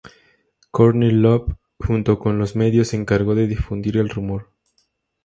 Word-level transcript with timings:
Courtney 0.71 1.11
Love, 1.11 1.57
junto 1.79 2.17
con 2.17 2.39
los 2.39 2.55
medios, 2.55 2.87
se 2.87 2.95
encargó 2.95 3.35
de 3.35 3.45
difundir 3.45 3.97
el 3.97 4.09
rumor. 4.09 4.49